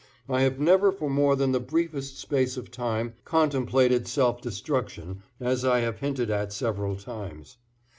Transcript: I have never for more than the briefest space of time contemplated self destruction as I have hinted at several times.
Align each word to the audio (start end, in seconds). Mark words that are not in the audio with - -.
I 0.27 0.41
have 0.41 0.59
never 0.59 0.91
for 0.91 1.11
more 1.11 1.35
than 1.35 1.51
the 1.51 1.59
briefest 1.59 2.17
space 2.17 2.57
of 2.57 2.71
time 2.71 3.13
contemplated 3.23 4.07
self 4.07 4.41
destruction 4.41 5.21
as 5.39 5.63
I 5.63 5.81
have 5.81 5.99
hinted 5.99 6.31
at 6.31 6.51
several 6.51 6.95
times. 6.95 7.57